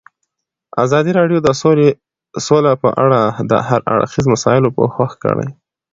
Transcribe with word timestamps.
ازادي 0.83 1.11
راډیو 1.19 1.39
د 1.43 1.47
سوله 2.47 2.71
په 2.83 2.89
اړه 3.03 3.19
د 3.51 3.53
هر 3.67 3.79
اړخیزو 3.93 4.29
مسایلو 4.35 4.73
پوښښ 4.77 5.11
کړی. 5.23 5.49